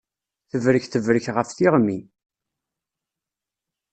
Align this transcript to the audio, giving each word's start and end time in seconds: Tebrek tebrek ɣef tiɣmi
Tebrek 0.49 0.85
tebrek 0.87 1.25
ɣef 1.35 1.49
tiɣmi 1.51 1.99